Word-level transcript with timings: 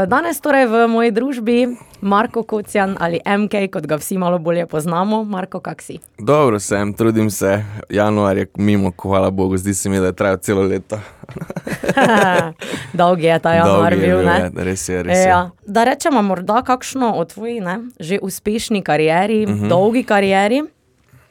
Danes 0.00 0.40
torej 0.40 0.66
v 0.66 0.88
moji 0.88 1.10
družbi 1.10 1.68
Marko 2.00 2.42
Kocjan 2.42 2.96
ali 2.96 3.20
MK, 3.20 3.68
kot 3.68 3.84
ga 3.84 3.96
vsi 3.96 4.16
malo 4.16 4.38
bolje 4.38 4.66
poznamo. 4.66 5.24
Marko, 5.24 5.60
kak 5.60 5.82
si? 5.82 5.98
Dobro 6.18 6.58
sem, 6.58 6.94
trudim 6.94 7.30
se. 7.30 7.60
Januar 7.88 8.36
je 8.36 8.46
mimo, 8.56 8.92
hvala 8.92 9.30
Bogu, 9.30 9.56
zdi 9.56 9.74
se 9.74 9.88
mi, 9.88 9.98
da 9.98 10.06
je 10.06 10.12
trajal 10.12 10.36
celo 10.38 10.62
leto. 10.62 10.98
Dolg 12.92 13.20
je 13.20 13.38
ta 13.38 13.52
januar 13.52 13.92
je 13.92 13.98
bil, 13.98 14.16
bil, 14.16 14.26
ne? 14.26 14.38
ja, 14.38 14.50
res 14.54 14.88
je, 14.88 15.02
res 15.02 15.18
je. 15.18 15.28
Ja. 15.28 15.50
Da 15.66 15.84
rečemo 15.84 16.22
morda 16.22 16.62
kakšno 16.62 17.12
o 17.12 17.24
tvoji 17.24 17.60
ne, 17.60 17.78
že 18.00 18.18
uspešni 18.18 18.82
karieri, 18.82 19.46
Mhm. 19.46 19.68
dolgi 19.68 20.04
karieri. 20.04 20.62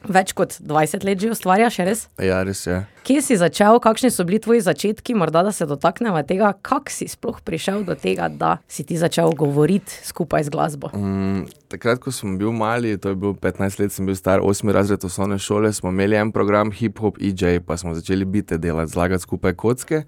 Več 0.08 0.32
kot 0.32 0.56
20 0.64 1.04
let 1.04 1.20
že 1.20 1.30
ustvarjaš, 1.34 1.76
res? 1.84 2.06
Ja, 2.16 2.40
res 2.46 2.64
je. 2.64 2.78
Kje 3.04 3.20
si 3.24 3.36
začel, 3.40 3.76
kakšni 3.80 4.08
so 4.12 4.24
bili 4.28 4.40
tvoji 4.40 4.62
začetki, 4.64 5.12
morda 5.16 5.42
da 5.44 5.52
se 5.52 5.66
dotaknemo 5.68 6.20
tega, 6.28 6.52
kako 6.64 6.92
si 6.92 7.08
sploh 7.08 7.40
prišel 7.44 7.84
do 7.84 7.96
tega, 7.96 8.28
da 8.32 8.56
si 8.68 8.84
ti 8.84 8.96
začel 9.00 9.32
govoriti 9.36 9.92
skupaj 10.08 10.48
z 10.48 10.52
glasbo. 10.52 10.92
Mm, 10.96 11.48
takrat, 11.72 12.00
ko 12.00 12.12
sem 12.12 12.38
bil 12.40 12.52
mali, 12.56 12.96
to 13.00 13.12
je 13.12 13.20
bil 13.20 13.36
15 13.36 13.80
let, 13.80 13.92
sem 13.92 14.08
bil 14.08 14.16
star, 14.16 14.44
8 14.44 14.72
razred 14.72 15.04
osnovne 15.04 15.40
šole, 15.40 15.72
smo 15.72 15.92
imeli 15.92 16.16
en 16.20 16.32
program 16.32 16.72
Hip 16.72 17.00
Hop 17.04 17.20
EJ, 17.20 17.60
pa 17.64 17.76
smo 17.80 17.96
začeli 17.96 18.24
bite 18.24 18.60
delati, 18.60 18.92
zlagati 18.92 19.28
skupaj 19.28 19.56
kocke. 19.56 20.04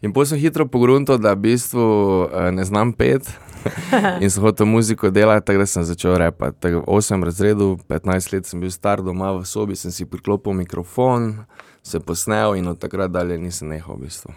In 0.00 0.12
potem 0.16 0.32
sem 0.32 0.40
hitro 0.40 0.64
pogruntal, 0.64 1.20
da 1.20 1.36
v 1.36 1.44
bistvu 1.44 1.84
eh, 2.32 2.48
ne 2.56 2.64
znam 2.64 2.92
pet 2.96 3.28
in 4.22 4.30
sem 4.32 4.42
hotel 4.42 4.66
muziko 4.66 5.10
delati, 5.12 5.44
tako 5.46 5.58
da 5.58 5.66
sem 5.66 5.84
začel 5.84 6.16
repati. 6.16 6.56
Tako 6.60 6.80
v 6.80 6.96
8 6.96 7.24
razredu, 7.24 7.76
15 7.88 8.32
let 8.32 8.48
sem 8.48 8.60
bil 8.60 8.72
star 8.72 9.04
doma 9.04 9.29
v 9.38 9.46
sobi, 9.46 9.76
sem 9.76 9.92
si 9.94 10.06
priklopil 10.06 10.52
mikrofon, 10.52 11.44
se 11.82 12.00
posnel 12.00 12.56
in 12.58 12.68
od 12.68 12.78
takrat 12.78 13.10
dalje 13.10 13.38
nisem 13.38 13.68
nehal 13.68 13.96
v 13.96 14.08
bistvu. 14.08 14.34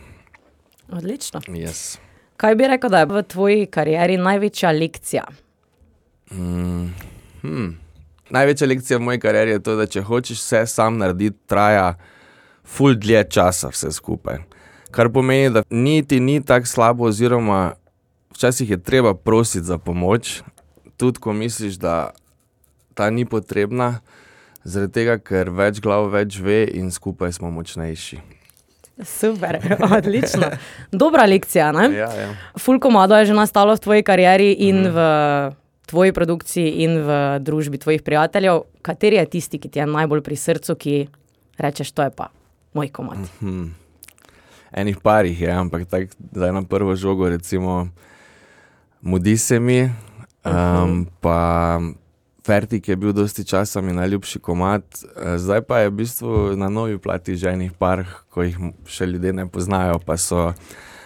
Odlično. 0.92 1.42
Yes. 1.48 1.98
Kaj 2.38 2.56
bi 2.56 2.68
rekel, 2.68 2.90
da 2.90 3.04
je 3.04 3.10
v 3.12 3.24
tvoji 3.24 3.66
karieri 3.66 4.18
največja 4.18 4.72
lekcija? 4.72 5.24
Mm, 6.32 6.90
hmm. 7.42 7.70
Največja 8.30 8.68
lekcija 8.68 8.98
v 8.98 9.05
moji 9.10 9.20
karieri 9.20 9.52
je 9.52 9.63
to, 9.63 9.76
da 9.76 9.85
če 9.88 10.02
hočeš 10.02 10.41
vse 10.41 10.66
sam 10.68 10.98
narediti, 10.98 11.38
traja 11.48 11.94
ful 12.63 12.96
dlje 12.96 13.24
časa 13.30 13.70
vse 13.74 13.91
skupaj. 13.91 14.41
Kar 14.94 15.10
pomeni, 15.13 15.50
da 15.54 15.63
niti 15.70 16.20
ni 16.20 16.40
tako 16.41 16.70
slabo, 16.70 17.07
oziroma 17.10 17.74
včasih 18.34 18.70
je 18.70 18.78
treba 18.84 19.13
prositi 19.13 19.66
za 19.66 19.78
pomoč, 19.78 20.41
tudi 20.98 21.20
ko 21.20 21.34
misliš, 21.34 21.78
da 21.82 22.12
ta 22.94 23.10
ni 23.10 23.26
potrebna, 23.26 24.00
zaradi 24.64 24.94
tega, 24.94 25.18
ker 25.20 25.50
več 25.50 25.82
glav 25.82 26.10
več 26.10 26.40
ve 26.40 26.64
in 26.74 26.92
skupaj 26.92 27.34
smo 27.34 27.52
močnejši. 27.52 28.20
Super, 29.00 29.58
odlično. 29.98 30.52
Dobra 30.92 31.26
lekcija, 31.26 31.72
ne? 31.72 31.90
Ja, 31.92 32.10
ja. 32.14 32.30
Ful 32.58 32.80
komado 32.80 33.18
je 33.18 33.26
že 33.26 33.34
nastalo 33.34 33.74
v 33.76 33.80
tvoji 33.80 34.04
karieri 34.04 34.52
in 34.54 34.84
Mhm. 34.84 34.91
v 34.91 35.00
tvoji 35.86 36.12
produkciji 36.12 36.70
in 36.80 36.98
v 37.00 37.10
družbi 37.40 37.78
tvojih 37.78 38.02
prijateljev. 38.02 38.64
Kateri 38.82 39.16
je 39.16 39.26
tisti, 39.28 39.60
ki 39.60 39.70
ti 39.70 39.80
je 39.80 39.86
najbolj 39.86 40.22
pri 40.22 40.36
srcu, 40.36 40.76
ki 40.76 41.08
rečeš, 41.58 41.91
to 41.91 42.04
je 42.04 42.10
pa 42.10 42.30
moj 42.74 42.90
komad? 42.90 43.18
Hmm. 43.40 43.76
Enih 44.72 44.98
parih 44.98 45.38
je, 45.38 45.52
ampak 45.52 45.86
tako 45.86 46.08
zdaj 46.32 46.52
na 46.52 46.64
prvo 46.64 46.96
žogo, 46.96 47.30
recimo, 47.30 47.90
mudi 49.02 49.38
se 49.38 49.60
mi, 49.60 49.90
um, 50.41 51.06
pa 51.22 51.78
Fertik 52.44 52.88
je 52.88 52.96
bil 52.96 53.13
dosti 53.16 53.46
časa 53.48 53.82
mi 53.82 53.94
najljubši 53.94 54.40
komat, 54.40 54.84
eh, 54.84 55.38
zdaj 55.38 55.62
pa 55.62 55.80
je 55.80 55.90
v 55.90 55.94
bistvu 55.94 56.55
na 56.60 56.70
novi 56.70 56.98
plati 56.98 57.35
že 57.35 57.54
enih 57.55 57.72
par, 57.72 58.04
ko 58.30 58.44
jih 58.44 58.58
še 58.85 59.08
ljudje 59.08 59.34
ne 59.34 59.48
poznajo, 59.48 60.00
pa 60.04 60.18
so 60.18 60.52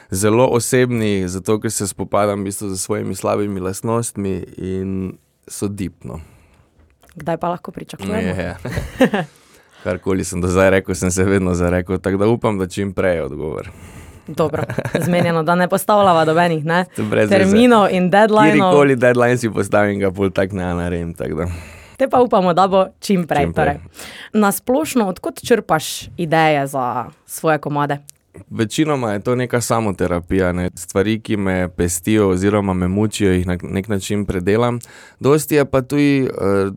zelo 0.10 0.48
osebni, 0.48 1.28
zato 1.28 1.60
ker 1.60 1.72
se 1.72 1.88
spopadam 1.88 2.42
v 2.42 2.50
bistvu 2.50 2.70
z 2.74 2.82
svojimi 2.82 3.16
slabimi 3.16 3.60
lastnostmi 3.60 4.44
in 4.58 5.18
so 5.48 5.68
dipno. 5.68 6.22
Kdaj 7.16 7.38
pa 7.38 7.50
lahko 7.50 7.72
pričakujemo? 7.72 8.18
Je. 8.18 8.58
Karkoli 9.84 10.24
sem 10.24 10.42
do 10.42 10.48
zdaj 10.48 10.70
rekel, 10.70 10.96
sem 10.96 11.12
se 11.12 11.24
vedno 11.24 11.54
zarekel, 11.54 12.00
tako 12.00 12.18
da 12.18 12.28
upam, 12.28 12.58
da 12.58 12.68
čim 12.68 12.94
prej 12.94 13.16
je 13.16 13.24
odgovor. 13.24 13.70
Dobro, 14.28 14.64
zmenjeno, 15.06 15.44
da 15.44 15.56
ne 15.56 15.68
postavljava 15.68 16.26
dobenih 16.26 16.66
ne? 16.66 16.86
Terminov 17.30 17.88
in 17.92 18.10
deadlineov. 18.10 18.72
Kjerkoli 18.72 18.96
deadline 18.96 19.38
si 19.38 19.50
postavim, 19.50 20.00
ga 20.00 20.12
pol 20.12 20.30
tak 20.30 20.52
ne 20.52 20.74
naredim. 20.74 21.14
tako 21.14 21.34
da. 21.34 21.48
Te 21.98 22.08
pa 22.10 22.22
upamo, 22.22 22.54
da 22.54 22.68
bo 22.68 22.86
čim 23.00 23.28
prej. 23.28 23.46
Čim 23.46 23.54
prej. 23.54 23.66
Torej. 23.66 23.80
Na 24.34 24.52
splošno, 24.52 25.08
odkot 25.08 25.40
črpaš 25.46 26.10
ideje 26.18 26.68
za 26.68 27.06
svoje 27.26 27.58
komade? 27.58 27.98
Večinoma 28.50 29.12
je 29.12 29.20
to 29.20 29.36
neka 29.36 29.62
samoterapija, 29.62 30.52
ne? 30.52 30.70
stvari, 30.76 31.20
ki 31.20 31.38
me 31.38 31.70
pestijo 31.70 32.30
oziroma 32.30 32.74
me 32.74 32.88
mučijo, 32.88 33.32
jih 33.32 33.48
na 33.48 33.58
nek 33.62 33.88
način 33.88 34.26
predelam. 34.26 34.80
Dosti 35.20 35.56
je 35.56 35.66
pa 35.66 35.82
tudi, 35.82 36.24
eh, 36.26 36.30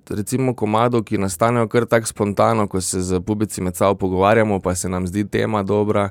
recimo, 0.09 0.55
komadov, 0.55 1.03
ki 1.05 1.19
nastanejo 1.19 1.69
kar 1.69 1.87
tako 1.87 2.07
spontano, 2.07 2.67
ko 2.67 2.81
se 2.81 3.01
z 3.01 3.21
pubici 3.21 3.61
med 3.61 3.77
sabo 3.77 3.95
pogovarjamo, 3.95 4.61
pa 4.61 4.75
se 4.75 4.89
nam 4.89 5.07
zdi 5.07 5.29
tema 5.29 5.63
dobra, 5.63 6.09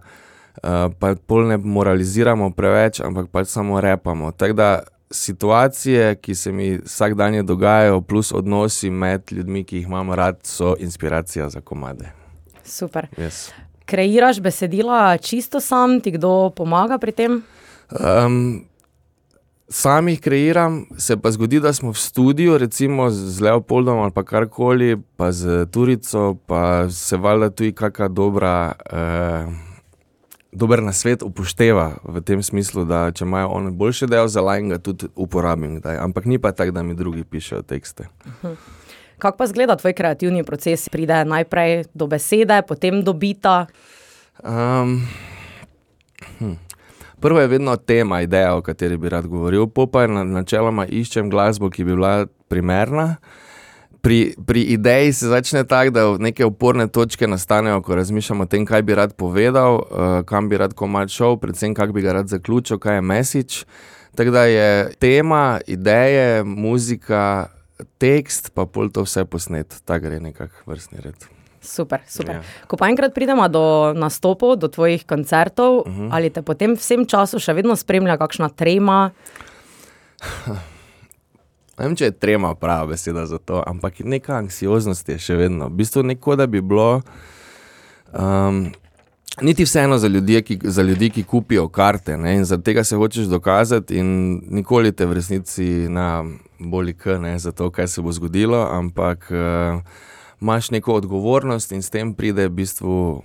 pa 1.00 1.16
pol 1.28 1.48
ne 1.48 1.58
moraliziramo 1.58 2.52
preveč, 2.52 3.00
ampak 3.00 3.30
pač 3.32 3.48
samo 3.48 3.82
repamo. 3.82 4.32
Tako 4.32 4.54
da 4.54 4.70
situacije, 5.12 6.16
ki 6.16 6.36
se 6.36 6.52
mi 6.52 6.78
vsak 6.78 7.14
dan 7.14 7.46
dogajajo, 7.46 8.02
plus 8.02 8.32
odnosi 8.32 8.90
med 8.90 9.32
ljudmi, 9.32 9.64
ki 9.64 9.78
jih 9.78 9.88
imam 9.88 10.14
rad, 10.14 10.40
so 10.44 10.76
inspiracija 10.80 11.50
za 11.50 11.62
komade. 11.62 12.12
Super. 12.64 13.08
Yes. 13.18 13.50
Kreiraš 13.86 14.40
besedila 14.40 15.18
čisto 15.18 15.60
sam, 15.60 16.02
ti 16.02 16.12
kdo 16.12 16.50
pomaga 16.56 16.98
pri 16.98 17.12
tem? 17.12 17.42
Um, 17.90 18.66
sam 19.70 20.08
jih 20.08 20.22
kreiram, 20.22 20.86
se 20.98 21.18
pa 21.18 21.32
zgodi, 21.32 21.60
da 21.60 21.74
smo 21.74 21.92
v 21.92 21.98
studiu, 21.98 22.58
recimo 22.58 23.10
z 23.10 23.42
Leopoldom 23.42 24.00
ali 24.00 24.12
pa 24.12 24.24
karkoli, 24.24 24.98
pa 25.18 25.32
z 25.32 25.66
Turico, 25.72 26.36
pa 26.46 26.90
se 26.90 27.18
valjda 27.18 27.50
tudi 27.50 27.74
kakšna 27.74 28.08
dobra. 28.08 28.74
Uh, 28.94 29.69
Dober 30.52 30.82
nasvet 30.82 31.22
upošteva 31.22 32.02
v 32.02 32.22
tem 32.26 32.42
smislu, 32.42 32.82
da 32.90 33.12
če 33.14 33.22
imajo 33.26 33.52
oni 33.54 33.72
boljše 33.72 34.08
delo 34.10 34.28
za 34.28 34.42
lajn, 34.42 34.74
ga 34.74 34.80
tudi 34.82 35.10
uporabim. 35.16 35.78
Kdaj. 35.78 36.00
Ampak 36.02 36.26
ni 36.26 36.40
pa 36.42 36.52
tako, 36.52 36.74
da 36.74 36.84
mi 36.84 36.98
drugi 36.98 37.24
pišejo 37.24 37.62
tekste. 37.62 38.10
Kako 39.20 39.38
pa 39.38 39.48
zgleda 39.48 39.76
tvoj 39.78 39.94
kreativni 39.94 40.42
proces? 40.44 40.90
Pride 40.90 41.22
najprej 41.28 41.86
do 41.94 42.08
besede, 42.08 42.62
potem 42.66 43.04
do 43.04 43.14
bita. 43.14 43.68
Um, 44.42 45.06
hm. 46.40 46.58
Prvo 47.20 47.40
je 47.44 47.48
vedno 47.48 47.76
tema, 47.76 48.22
ideja, 48.22 48.56
o 48.56 48.62
kateri 48.62 48.98
bi 48.98 49.10
rad 49.10 49.28
govoril, 49.28 49.68
pa 49.68 50.08
na, 50.08 50.24
načeloma 50.24 50.88
iščem 50.88 51.30
glasbo, 51.30 51.70
ki 51.70 51.84
bi 51.84 51.94
bila 51.94 52.26
primerna. 52.48 53.20
Pri, 54.02 54.36
pri 54.48 54.62
ideji 54.64 55.14
se 55.14 55.28
začne 55.28 55.64
tako, 55.64 55.92
da 55.92 56.18
neke 56.18 56.46
oporne 56.46 56.88
točke 56.88 57.28
nastanejo, 57.28 57.82
ko 57.82 57.96
razmišljam 57.96 58.42
o 58.42 58.46
tem, 58.46 58.66
kaj 58.66 58.82
bi 58.82 58.96
rad 58.96 59.14
povedal, 59.14 59.76
uh, 59.76 60.22
kam 60.26 60.50
bi 60.50 60.58
rad 60.58 60.74
komad 60.74 61.10
šel, 61.10 61.38
predvsem 61.38 61.74
kako 61.74 61.94
bi 61.94 62.02
ga 62.02 62.14
rad 62.14 62.28
zaključil, 62.28 62.80
kaj 62.80 62.96
je 62.96 63.02
message. 63.02 63.56
Tako 64.16 64.32
da 64.32 64.44
je 64.44 64.92
tema, 65.00 65.60
ideje, 65.68 66.44
muzika, 66.44 67.48
tekst, 67.98 68.52
pa 68.54 68.66
pol 68.66 68.90
to 68.90 69.04
vse 69.04 69.26
posnet, 69.26 69.82
tako 69.86 70.06
gre 70.08 70.20
nekako 70.20 70.56
vrstni 70.66 71.00
red. 71.04 71.16
Super, 71.62 72.00
super. 72.08 72.36
Ja. 72.36 72.42
Ko 72.68 72.78
pa 72.78 72.88
enkrat 72.88 73.12
pridemo 73.14 73.48
do 73.52 73.94
nastopov, 73.94 74.56
do 74.56 74.68
tvojih 74.68 75.04
koncertov, 75.06 75.84
uh 75.84 75.88
Mhm. 75.88 76.02
-huh. 76.02 76.10
ali 76.12 76.30
te 76.30 76.42
potem 76.42 76.76
vsem 76.76 77.06
času 77.06 77.40
še 77.40 77.54
vedno 77.54 77.76
spremlja 77.76 78.18
kakšna 78.18 78.50
trema? 78.50 79.12
Ne 81.80 81.88
vem, 81.88 81.96
če 81.96 82.10
je 82.10 82.18
trema 82.20 82.52
prava 82.60 82.90
beseda 82.92 83.24
za 83.26 83.40
to, 83.40 83.64
ampak 83.68 84.02
neka 84.04 84.36
anksioznost 84.36 85.10
je 85.10 85.18
še 85.24 85.40
vedno. 85.40 85.70
V 85.72 85.80
bistvu 85.80 86.04
neko, 86.04 86.36
da 86.36 86.48
bi 86.48 86.62
bilo. 86.62 87.02
Um, 88.12 88.68
Niti 89.42 89.64
vseeno 89.64 89.96
za 89.98 90.08
ljudi, 90.08 90.42
ki, 90.44 90.58
za 90.64 90.84
ljudi, 90.84 91.08
ki 91.10 91.24
kupijo 91.24 91.70
karte 91.72 92.18
ne, 92.18 92.34
in 92.36 92.44
zaradi 92.44 92.64
tega 92.64 92.84
se 92.84 92.98
hočeš 93.00 93.30
dokazati, 93.32 94.02
in 94.02 94.10
nikoli 94.52 94.92
te 94.92 95.06
v 95.06 95.16
resnici 95.16 95.88
na 95.88 96.26
boli 96.60 96.92
k, 96.94 97.16
ne, 97.22 97.38
za 97.40 97.54
to, 97.56 97.70
kaj 97.72 97.88
se 97.88 98.02
bo 98.02 98.12
zgodilo, 98.12 98.60
ampak 98.72 99.30
uh, 99.32 99.80
imaš 100.42 100.72
neko 100.76 100.98
odgovornost 101.00 101.72
in 101.72 101.86
s 101.86 101.94
tem 101.94 102.12
pride 102.14 102.50
v 102.50 102.56
bistvu 102.60 103.22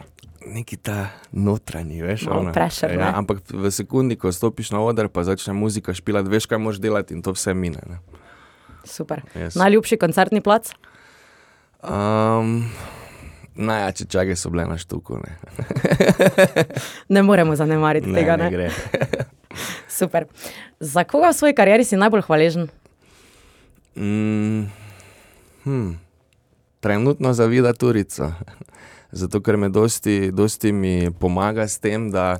neki 0.46 0.76
ta 0.76 1.08
notranji, 1.32 2.02
veš, 2.02 2.28
ona. 2.30 2.52
pressure, 2.52 2.94
ne? 2.94 3.02
ja, 3.02 3.12
ampak 3.16 3.42
v 3.50 3.70
sekundi, 3.70 4.16
ko 4.16 4.32
stopiš 4.32 4.70
na 4.70 4.84
oder, 4.84 5.08
pa 5.08 5.24
začne 5.24 5.56
muzika 5.56 5.94
špilati, 5.94 6.30
veš, 6.30 6.46
kaj 6.46 6.62
moraš 6.62 6.78
delati 6.84 7.16
in 7.16 7.22
to 7.22 7.34
vse 7.34 7.54
mine. 7.54 7.82
Ne. 7.88 7.98
Super. 8.84 9.22
Yes. 9.34 9.56
Najljubši 9.58 9.96
koncertni 9.96 10.40
plac? 10.40 10.72
Um, 11.82 12.70
najjače 13.54 14.04
čage 14.04 14.36
so 14.36 14.50
bile 14.50 14.64
na 14.64 14.78
štuku. 14.78 15.18
Ne, 15.24 15.36
Ne 17.14 17.22
moremo 17.22 17.56
zanemariti 17.56 18.08
ne, 18.08 18.20
tega. 18.20 18.36
ne 18.36 18.50
Ne? 18.50 18.70
Super. 19.98 20.24
Za 20.80 21.04
koga 21.04 21.28
v 21.30 21.34
svoji 21.34 21.54
karieri 21.54 21.84
si 21.84 21.96
najbolj 21.96 22.22
hvaležen? 22.26 22.68
Mm, 23.96 24.66
hm. 25.64 25.90
Trenutno 26.80 27.32
zavida 27.32 27.72
Turica. 27.72 28.32
Zato, 29.12 29.40
ker 29.40 29.56
me 29.56 29.68
dosti, 29.68 30.30
dosti 30.32 30.72
mi 30.72 31.10
pomaga 31.20 31.68
s 31.68 31.78
tem, 31.78 32.10
da 32.10 32.38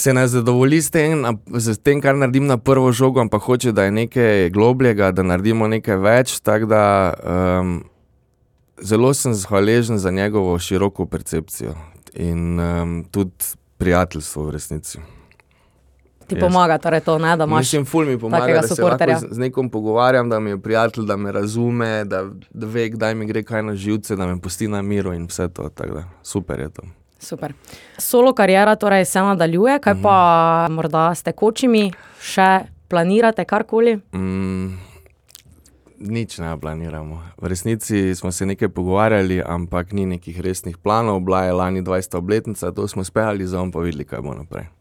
se 0.00 0.14
ne 0.14 0.24
zadovolji 0.28 0.82
s 0.82 0.90
tem, 0.90 1.20
na- 1.20 1.34
s 1.52 1.78
tem, 1.78 2.00
kar 2.00 2.16
naredim 2.16 2.46
na 2.46 2.56
prvo 2.56 2.92
žogo, 2.92 3.20
ampak 3.20 3.42
hoče, 3.42 3.72
da 3.72 3.84
je 3.84 3.90
nekaj 3.92 4.50
globljega, 4.50 5.12
da 5.12 5.22
naredimo 5.22 5.68
nekaj 5.68 5.96
več. 5.96 6.40
Tako 6.40 6.66
da 6.66 6.82
um, 7.60 7.84
zelo 8.80 9.14
sem 9.14 9.34
hvaležen 9.48 9.98
za 9.98 10.10
njegovo 10.10 10.58
široko 10.58 11.06
percepcijo 11.06 11.74
in 12.14 12.60
um, 12.60 13.04
tudi 13.10 13.54
prijateljstvo 13.78 14.44
v 14.44 14.50
resnici. 14.50 14.98
Ti 16.26 16.36
Jaz. 16.36 16.40
pomaga, 16.40 16.78
torej 16.78 17.00
to, 17.00 17.18
ne, 17.18 17.36
da 17.36 17.44
imaš. 17.44 17.58
Mislim, 17.58 17.84
ful 17.84 18.04
mi 18.06 18.18
pomaga, 18.18 18.52
da 18.52 18.62
se 18.62 18.82
lahko 18.82 19.04
z, 19.18 19.26
z 19.30 19.38
nekom 19.38 19.70
pogovarjam, 19.70 20.28
da 20.28 20.40
mi 20.40 20.50
je 20.50 20.58
prijatelj, 20.58 21.04
da 21.04 21.16
me 21.16 21.32
razume, 21.32 22.04
da, 22.04 22.22
da 22.50 22.66
ve, 22.66 22.90
kdaj 22.90 23.14
mi 23.14 23.26
gre 23.26 23.42
kaj 23.42 23.62
na 23.62 23.74
živce, 23.74 24.16
da 24.16 24.26
me 24.26 24.40
pusti 24.40 24.68
na 24.68 24.82
miru 24.82 25.12
in 25.12 25.26
vse 25.26 25.48
to. 25.48 25.68
tako 25.68 25.94
Da, 25.94 26.04
super 26.22 26.60
je 26.60 26.68
to. 26.70 26.82
Super. 27.20 27.52
Solo 27.98 28.32
karijera 28.32 28.76
torej 28.76 29.04
se 29.04 29.20
nadaljuje, 29.20 29.78
kaj 29.80 29.94
pa 30.02 30.16
morda 30.70 31.10
s 31.14 31.22
tekočimi 31.22 31.90
še 32.20 32.48
planirate 32.88 33.44
karkoli? 33.44 33.98
Mm, 34.16 34.80
nič 36.00 36.38
ne 36.40 36.56
planiramo. 36.60 37.20
V 37.36 37.52
resnici 37.52 38.14
smo 38.14 38.32
se 38.32 38.46
nekaj 38.46 38.68
pogovarjali, 38.68 39.42
ampak 39.46 39.92
ni 39.92 40.06
nekih 40.06 40.40
resnih 40.40 40.78
planov. 40.78 41.20
Bila 41.20 41.44
je 41.44 41.52
lani 41.52 41.82
20. 41.82 42.16
obletnica, 42.16 42.72
to 42.72 42.88
smo 42.88 43.04
speljali, 43.04 43.46
zdaj 43.46 43.60
bomo 43.60 43.72
pa 43.72 43.80
videli, 43.80 44.04
kaj 44.04 44.24
bo 44.24 44.34
naprej. 44.34 44.79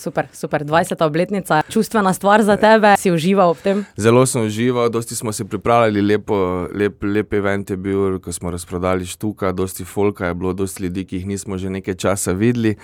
Super, 0.00 0.28
super. 0.32 0.64
20. 0.64 1.04
obletnica, 1.04 1.62
čustvena 1.68 2.12
stvar 2.12 2.42
za 2.42 2.56
tebe, 2.56 2.94
si 2.96 3.10
užival 3.12 3.52
v 3.52 3.60
tem. 3.60 3.78
Zelo 4.00 4.24
sem 4.26 4.46
užival, 4.48 4.88
dosti 4.88 5.12
smo 5.12 5.32
se 5.32 5.44
pripravljali, 5.44 6.00
lepo, 6.00 6.68
lep, 6.72 7.04
lep 7.04 7.32
event 7.36 7.70
je 7.70 7.76
bil, 7.76 8.16
ko 8.24 8.32
smo 8.32 8.48
razprodali 8.50 9.04
štuka, 9.04 9.52
dosti 9.52 9.84
folka 9.84 10.32
je 10.32 10.34
bilo, 10.34 10.54
dosti 10.56 10.88
ljudi, 10.88 11.04
ki 11.04 11.20
jih 11.20 11.26
nismo 11.26 11.58
že 11.60 11.68
nekaj 11.68 11.94
časa 12.00 12.32
videli. 12.32 12.78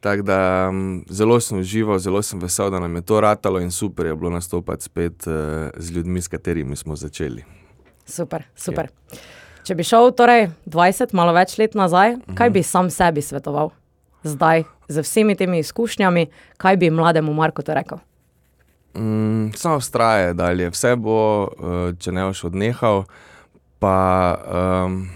Tako 0.00 0.22
da 0.22 0.38
um, 0.72 1.04
zelo 1.12 1.36
sem 1.40 1.60
užival, 1.60 1.98
zelo 1.98 2.22
sem 2.22 2.40
vesel, 2.40 2.72
da 2.72 2.80
nam 2.80 2.96
je 2.96 3.04
to 3.04 3.20
ratalo 3.20 3.60
in 3.60 3.70
super 3.70 4.06
je 4.06 4.16
bilo 4.16 4.30
nastopati 4.30 4.84
spet 4.84 5.28
uh, 5.28 5.68
z 5.76 5.92
ljudmi, 5.92 6.22
s 6.22 6.28
katerimi 6.28 6.76
smo 6.76 6.96
začeli. 6.96 7.44
Super, 8.08 8.48
super. 8.56 8.88
Če 9.62 9.76
bi 9.76 9.84
šel 9.84 10.08
torej 10.16 10.48
20, 10.64 11.12
malo 11.12 11.36
več 11.36 11.58
let 11.60 11.76
nazaj, 11.76 12.16
kaj 12.34 12.50
bi 12.50 12.64
sam 12.64 12.88
sebi 12.90 13.20
svetoval? 13.22 13.70
Zdaj, 14.24 14.64
z 14.92 15.04
vsemi 15.04 15.36
temi 15.38 15.62
izkušnjami, 15.64 16.26
kaj 16.60 16.76
bi 16.76 16.90
mlademu 16.92 17.34
Marku 17.34 17.64
to 17.64 17.74
rekel? 17.74 18.02
Mm, 18.94 19.52
samo 19.56 19.80
vztraje 19.80 20.34
dalje, 20.34 20.68
vse 20.70 20.96
bo, 21.00 21.48
uh, 21.48 21.96
če 21.98 22.12
ne 22.12 22.28
boš 22.28 22.44
odnehal. 22.50 23.04
Pa 23.82 23.98
um, 24.84 25.08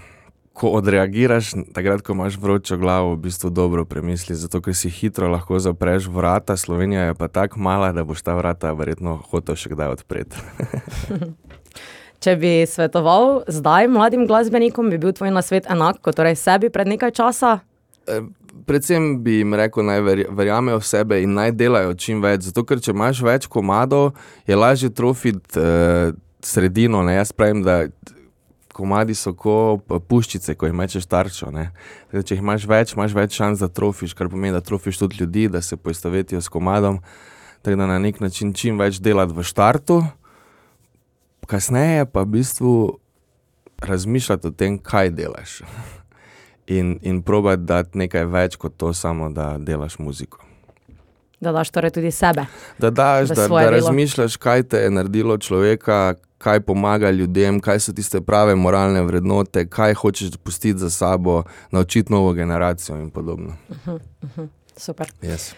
ko 0.57 0.71
odreagiraš, 0.79 1.51
takrat, 1.73 2.01
ko 2.01 2.15
imaš 2.17 2.37
vročo 2.41 2.77
glavo, 2.81 3.13
v 3.13 3.29
bistvu 3.29 3.49
dobro 3.53 3.85
premisli, 3.85 4.35
zato 4.35 4.61
ker 4.61 4.75
si 4.75 4.89
hitro 4.89 5.29
lahko 5.29 5.59
zapreš 5.61 6.09
vrata. 6.09 6.57
Slovenija 6.57 7.05
je 7.11 7.15
pa 7.15 7.27
tako 7.27 7.61
mala, 7.61 7.91
da 7.93 8.03
boš 8.03 8.25
ta 8.25 8.33
vrata 8.35 8.73
verjetno 8.73 9.19
hotel 9.29 9.55
še 9.55 9.75
kdaj 9.75 9.93
odpreti. 9.99 10.41
Če 12.23 12.33
bi 12.41 12.51
svetoval 12.65 13.43
zdaj 13.53 13.87
mladim 13.93 14.25
glasbenikom, 14.25 14.89
bi 14.89 14.97
bil 14.97 15.13
tvoj 15.13 15.29
nasvet 15.35 15.69
enak 15.69 16.01
kot 16.01 16.17
torej 16.17 16.33
sebi 16.41 16.73
pred 16.73 16.89
nekaj 16.89 17.13
časa? 17.13 17.59
Predvsem 18.65 19.23
bi 19.23 19.39
jim 19.41 19.53
rekel, 19.53 19.85
naj 19.85 20.01
verj- 20.01 20.27
verjamejo 20.33 20.79
v 20.79 20.87
sebe 20.87 21.21
in 21.21 21.33
naj 21.37 21.51
delajo 21.51 21.93
čim 21.93 22.21
več. 22.23 22.47
Zato, 22.49 22.63
ker 22.65 22.81
če 22.81 22.95
imaš 22.95 23.21
več 23.21 23.47
komadov, 23.47 24.15
je 24.47 24.55
lažje 24.55 24.89
trofiti 24.89 25.59
eh, 25.59 26.13
sredino. 26.41 27.03
Ne? 27.03 27.19
Jaz 27.19 27.31
pravim, 27.31 27.61
da 27.63 27.85
komadi 28.77 29.15
so 29.17 29.33
kot 29.33 29.87
puščice, 30.09 30.53
ko 30.55 30.69
jih 30.69 30.75
mečeš 30.77 31.07
tarčo. 31.09 31.49
Zdaj, 31.49 32.23
če 32.23 32.35
jih 32.35 32.43
imaš 32.43 32.67
več, 32.69 32.93
imaš 32.93 33.15
več 33.17 33.39
šans, 33.39 33.63
da 33.63 33.71
trofiš, 33.73 34.13
kar 34.17 34.29
pomeni, 34.29 34.53
da 34.53 34.61
trofiš 34.61 35.01
tudi 35.01 35.23
ljudi, 35.23 35.47
da 35.49 35.63
se 35.65 35.77
poistovetijo 35.77 36.41
s 36.41 36.51
komadom. 36.53 37.01
Tako 37.65 37.79
da 37.81 37.89
na 37.89 37.97
nek 37.99 38.21
način 38.21 38.53
čim 38.53 38.77
več 38.79 39.01
delati 39.03 39.33
v 39.33 39.43
štartu, 39.43 40.01
kasneje 41.49 42.05
pa 42.11 42.21
v 42.21 42.37
bistvu 42.37 42.73
razmišljati 43.81 44.47
o 44.47 44.51
tem, 44.51 44.77
kaj 44.77 45.11
delaš. 45.17 45.61
In, 46.67 46.97
in 47.01 47.21
probati 47.23 47.63
dati 47.63 47.97
nekaj 47.97 48.25
več 48.25 48.55
kot 48.59 48.73
to, 48.77 48.93
samo 48.93 49.29
da 49.31 49.55
delaš 49.57 49.99
muziko. 49.99 50.43
Da 51.39 51.51
daš 51.51 51.69
torej 51.69 51.93
tudi 51.95 52.11
sebe. 52.11 52.43
Da, 52.77 52.89
daš, 52.89 53.29
da, 53.29 53.35
da 53.35 53.47
delo. 53.47 53.69
razmišljaš, 53.69 54.35
kaj 54.37 54.63
te 54.63 54.77
je 54.77 54.89
naredilo 54.91 55.37
človeka, 55.37 56.15
kaj 56.37 56.59
pomaga 56.59 57.11
ljudem, 57.11 57.59
kaj 57.59 57.79
so 57.79 57.93
tiste 57.93 58.21
prave 58.21 58.55
moralne 58.55 59.01
vrednote, 59.01 59.67
kaj 59.69 59.93
hočeš 59.93 60.37
pustiti 60.43 60.79
za 60.79 60.89
sabo, 60.89 61.43
naučiti 61.71 62.13
novo 62.13 62.33
generacijo 62.33 62.97
in 62.97 63.09
podobno. 63.09 63.55
Super. 64.77 65.07
Yes. 65.21 65.53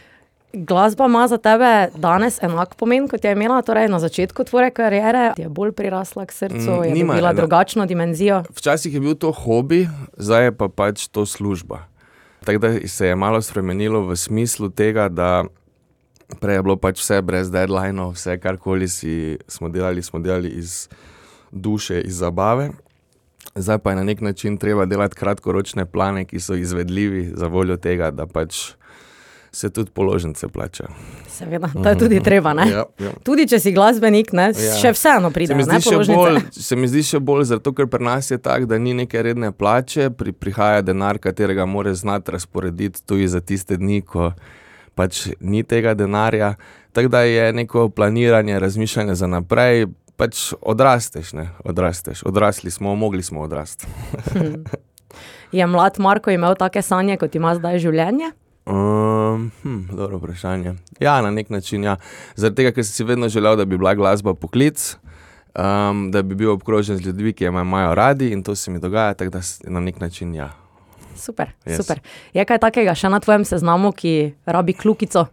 Glasba 0.54 1.06
ima 1.06 1.28
za 1.28 1.38
tebe 1.38 1.70
danes 1.96 2.44
enak 2.44 2.76
pomen, 2.76 3.08
kot 3.08 3.24
je 3.24 3.32
imela 3.32 3.62
torej 3.62 3.88
na 3.88 4.00
začetku 4.00 4.44
tvoje 4.44 4.72
kariere. 4.72 5.34
Ti 5.36 5.42
je 5.42 5.50
bolj 5.50 5.72
prirasla 5.72 6.26
k 6.26 6.32
srcu, 6.32 6.72
Mm, 6.72 6.84
je 6.84 6.92
nima 6.92 7.14
dobila 7.14 7.30
ena- 7.30 7.36
drugačno 7.36 7.86
dimenzijo. 7.86 8.44
Včasih 8.50 8.94
je 8.94 9.00
bil 9.00 9.16
to 9.16 9.32
hobi, 9.32 9.88
zdaj 10.18 10.44
je 10.44 10.52
pa 10.52 10.68
pač 10.68 11.08
to 11.08 11.26
služba. 11.26 11.80
Tako 12.40 12.60
da 12.60 12.88
se 12.88 13.08
je 13.08 13.16
malo 13.16 13.42
spremenilo 13.42 14.02
v 14.02 14.16
smislu 14.16 14.70
tega, 14.70 15.10
da 15.10 15.44
prej 16.40 16.56
je 16.56 16.64
bilo 16.64 16.78
pač 16.78 17.00
vse 17.00 17.22
brez 17.22 17.52
deadline, 17.52 18.02
vse 18.08 18.38
karkoli 18.38 18.88
si 18.88 19.14
smo 19.48 19.70
delali, 19.70 20.02
smo 20.02 20.20
delali 20.20 20.50
iz 20.50 20.90
duše, 21.52 22.02
iz 22.02 22.16
zabave. 22.16 22.70
Zdaj 23.56 23.78
pa 23.78 23.90
je 23.90 23.96
na 23.96 24.04
nek 24.04 24.22
način 24.22 24.58
treba 24.58 24.86
delati 24.86 25.16
kratkoročne 25.16 25.86
plane, 25.86 26.26
ki 26.26 26.40
so 26.40 26.54
izvedljivi 26.56 27.32
za 27.34 27.48
voljo 27.48 27.78
tega, 27.78 28.12
da 28.12 28.26
pač 28.26 28.72
se 29.52 29.70
tudi 29.70 29.92
položnice 29.92 30.48
plačajo. 30.48 30.90
Seveda, 31.28 31.70
to 31.74 31.90
je 31.90 31.98
tudi 31.98 32.20
treba. 32.20 32.54
Ne? 32.54 32.68
Ja, 32.70 32.84
ja. 33.00 33.12
Tudi 33.24 33.48
če 33.48 33.60
si 33.60 33.72
glasbenik, 33.72 34.34
ne, 34.34 34.50
Ja. 34.50 34.76
še 34.76 34.92
vseeno 34.92 35.30
Se 35.30 35.34
pride 35.34 35.54
položnice. 35.54 36.16
bolj, 36.16 36.40
se 36.52 36.76
mi 36.76 36.88
zdi 36.88 37.04
še 37.04 37.20
bolj 37.20 37.44
zato, 37.46 37.74
ker 37.74 37.88
pri 37.88 38.04
nas 38.04 38.32
je 38.32 38.38
tako, 38.38 38.66
da 38.66 38.78
ni 38.78 38.94
neke 38.94 39.22
redne 39.22 39.52
plače, 39.52 40.10
pri, 40.10 40.32
prihaja 40.32 40.82
denar, 40.82 41.18
katerega 41.18 41.66
mora 41.66 41.94
znati 41.94 42.32
razporediti 42.32 43.02
tudi 43.02 43.28
za 43.28 43.40
tiste 43.42 43.78
dni, 43.78 44.02
ko 44.02 44.34
pač 44.96 45.28
ni 45.40 45.64
tega 45.64 45.94
denarja. 45.94 46.56
Tako 46.92 47.08
da 47.08 47.22
je 47.22 47.54
neko 47.54 47.90
planiranje, 47.90 48.60
razmišljanje 48.60 49.16
za 49.16 49.28
naprej. 49.28 49.88
Pač 50.18 50.54
odrasteš, 50.62 51.34
ne? 51.34 51.50
odrasteš. 51.64 52.24
Odrasli 52.24 52.72
smo, 52.72 52.96
mogli 52.96 53.24
smo 53.24 53.42
odrasti. 53.42 53.88
Je 55.52 55.68
mlad 55.68 55.96
Marko 55.98 56.30
imel 56.30 56.56
take 56.56 56.82
sanje, 56.82 57.18
kot 57.18 57.36
ima 57.36 57.56
zdaj 57.56 57.80
življenje? 57.80 58.32
Um, 58.66 59.52
hm, 59.64 59.96
dobro 59.96 60.18
vprašanje. 60.18 60.74
Ja, 61.00 61.22
na 61.22 61.32
nek 61.32 61.50
način. 61.50 61.84
Ja. 61.84 61.96
Zaradi 62.36 62.56
tega, 62.56 62.72
ker 62.72 62.86
sem 62.86 62.94
si 62.94 63.04
vedno 63.04 63.30
želel, 63.30 63.56
da 63.56 63.66
bi 63.66 63.78
bila 63.78 63.96
glasba 63.96 64.34
poklic, 64.34 64.96
um, 65.56 66.12
da 66.12 66.22
bi 66.22 66.36
bil 66.36 66.52
obkrožen 66.52 66.98
z 66.98 67.02
ljudmi, 67.02 67.34
ki 67.34 67.50
me 67.50 67.62
imajo 67.62 67.96
radi 67.96 68.30
in 68.30 68.44
to 68.44 68.56
se 68.56 68.72
mi 68.72 68.80
dogaja, 68.80 69.14
tako 69.14 69.32
da 69.32 69.42
na 69.64 69.80
nek 69.80 70.00
način 70.00 70.36
ja. 70.36 70.52
Super, 71.16 71.52
Yes. 71.66 71.78
super. 71.78 72.00
Je 72.34 72.46
kaj 72.46 72.60
takega 72.60 72.96
še 72.96 73.10
na 73.10 73.20
tvojem 73.20 73.46
seznamu, 73.46 73.92
ki 73.92 74.34
rabi 74.46 74.74
klukico? 74.74 75.26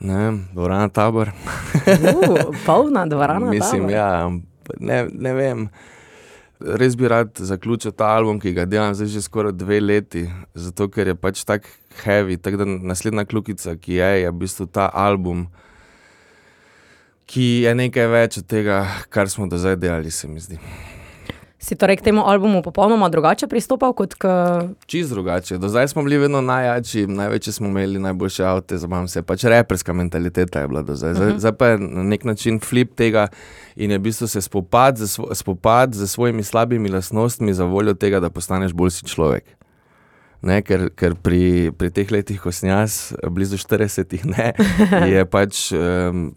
Ne 0.00 0.32
dvorana 0.52 0.88
tabor. 0.88 1.28
Uh, 1.28 2.56
polna 2.66 3.06
dvorana. 3.06 3.50
Mislim, 3.54 3.82
tabor. 3.82 3.90
ja, 3.90 4.30
ne, 4.80 5.06
ne 5.12 5.32
vem. 5.34 5.68
Res 6.64 6.96
bi 6.96 7.08
rad 7.08 7.36
zaključil 7.36 7.92
ta 7.92 8.14
album, 8.16 8.38
ki 8.40 8.54
ga 8.56 8.64
delam 8.64 8.94
zdaj 8.96 9.10
že 9.12 9.22
skoraj 9.26 9.52
dve 9.52 9.82
leti, 9.82 10.24
zato 10.56 10.88
ker 10.88 11.12
je 11.12 11.14
pač 11.14 11.44
tako 11.44 11.68
heavy. 12.04 12.38
Tako 12.40 12.62
da 12.62 12.68
naslednja 12.94 13.26
klukica, 13.28 13.76
ki 13.76 14.00
je, 14.00 14.10
je 14.22 14.30
v 14.30 14.38
bistvu 14.40 14.66
ta 14.66 14.88
album, 14.88 15.46
ki 17.28 17.46
je 17.68 17.74
nekaj 17.76 18.08
več 18.08 18.40
od 18.40 18.48
tega, 18.48 18.84
kar 19.12 19.28
smo 19.28 19.48
do 19.50 19.60
zdaj 19.60 19.76
delali, 19.76 20.10
se 20.10 20.28
mi 20.28 20.40
zdi. 20.40 20.60
Si 21.64 21.78
torej 21.80 21.96
k 21.96 22.12
temu 22.12 22.20
albumu 22.28 22.60
popolnoma 22.60 23.08
drugače 23.08 23.46
pristopal 23.48 23.94
kot 23.96 24.14
k. 24.20 24.28
Čist 24.86 25.14
drugače. 25.14 25.56
Do 25.58 25.68
zdaj 25.72 25.88
smo 25.88 26.02
bili 26.04 26.18
vedno 26.20 26.42
najjači, 26.44 27.06
največji 27.06 27.52
smo 27.52 27.68
imeli, 27.68 27.98
najboljše 27.98 28.44
avto, 28.44 28.76
zabavam 28.78 29.08
se. 29.08 29.22
Pač 29.22 29.46
reperska 29.48 29.92
mentaliteta 29.96 30.60
je 30.60 30.68
bila 30.68 30.82
do 30.82 30.96
zdaj. 30.96 31.14
Zdaj, 31.14 31.32
zdaj 31.38 31.54
pa 31.56 31.70
je 31.72 31.78
na 31.78 32.02
nek 32.02 32.24
način 32.24 32.60
flip 32.60 32.92
tega 32.94 33.28
in 33.76 33.90
je 33.90 33.98
v 33.98 34.02
bistvu 34.10 34.28
se 34.28 34.44
spopad 34.44 35.00
z, 35.00 35.08
svo, 35.08 35.30
spopad 35.34 35.94
z 35.94 36.10
svojimi 36.10 36.44
slabimi 36.44 36.92
lastnostmi 36.92 37.54
za 37.54 37.64
voljo 37.64 37.94
tega, 37.94 38.20
da 38.20 38.30
postaneš 38.30 38.76
boljši 38.76 39.08
človek. 39.08 39.48
Ne, 40.44 40.60
ker 40.62 40.90
ker 40.92 41.16
pri, 41.16 41.72
pri 41.72 41.88
teh 41.90 42.12
letih, 42.12 42.44
ko 42.44 42.52
sem 42.52 42.68
jaz, 42.68 43.14
blizu 43.24 43.56
40, 43.56 44.20
ne, 44.28 44.52
je 45.16 45.24
pač 45.24 45.70
um, 45.72 46.34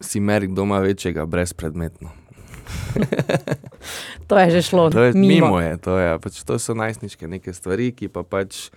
si 0.00 0.20
merik 0.20 0.56
doma 0.56 0.80
večjega 0.80 1.28
brezpredmetno. 1.28 2.23
To 4.26 4.38
je 4.38 4.50
že 4.50 4.62
šlo. 4.64 4.90
To 4.90 5.02
je 5.02 5.12
mimo. 5.12 5.28
mimo, 5.46 5.60
je, 5.60 5.76
to, 5.76 5.92
je, 5.94 6.18
pač 6.18 6.42
to 6.42 6.56
so 6.56 6.72
najstniške 6.72 7.28
neke 7.28 7.52
stvari, 7.52 7.92
ki 7.92 8.08
pa 8.08 8.22
pač. 8.22 8.70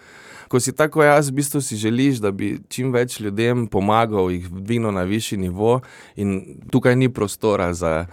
Ko 0.47 0.59
si 0.59 0.71
tako 0.71 1.03
jaz, 1.03 1.27
v 1.27 1.35
bistvu 1.35 1.59
si 1.59 1.75
želiš, 1.75 2.17
da 2.17 2.31
bi 2.31 2.59
čim 2.67 2.91
več 2.91 3.19
ljudem 3.19 3.67
pomagal, 3.67 4.29
jih 4.29 4.47
dvignil 4.49 4.91
na 4.91 5.03
višji 5.03 5.37
nivo, 5.37 5.81
in 6.15 6.37
tukaj 6.65 6.95
ni 6.95 7.07
prostora 7.07 7.73
za 7.73 8.07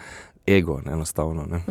ego, 0.44 0.80
ne, 0.80 0.92
enostavno. 0.92 1.46
Ne. 1.46 1.62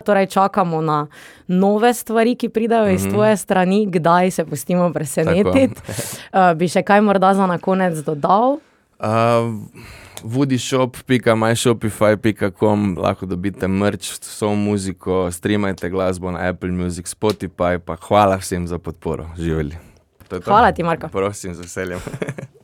Torej, 0.00 0.26
čakamo 0.26 0.80
na 0.80 1.06
nove 1.46 1.94
stvari, 1.94 2.32
ki 2.34 2.48
pridejo 2.48 2.88
iz 2.88 3.04
Mhm. 3.04 3.10
tvoje 3.10 3.36
strani, 3.36 3.86
kdaj 3.86 4.30
se 4.30 4.44
pustimo 4.44 4.88
presenetiti. 4.88 5.68
Uh, 6.32 6.52
bi 6.58 6.64
še 6.66 6.82
kaj 6.82 7.00
morda 7.00 7.34
za 7.34 7.46
na 7.46 7.58
konec 7.58 7.96
dodal? 7.98 8.56
Uh, 8.98 9.54
Woodishop.myshopify.com 10.22 12.96
lahko 12.98 13.26
dobite 13.26 13.68
mrč, 13.68 14.12
vso 14.20 14.54
muziko, 14.54 15.32
streamajte 15.32 15.90
glasbo 15.90 16.30
na 16.30 16.48
Apple 16.48 16.70
Music, 16.70 17.06
Spotify, 17.06 17.78
pa 17.78 17.96
hvala 17.96 18.36
vsem 18.36 18.66
za 18.66 18.78
podporo. 18.78 19.30
Živeli. 19.38 19.76
To 20.28 20.36
je 20.36 20.40
to. 20.40 20.50
Hvala 20.50 20.72
ti, 20.72 20.82
Marko. 20.82 21.08
Prosim, 21.08 21.54
z 21.54 21.60
veseljem. 21.60 22.00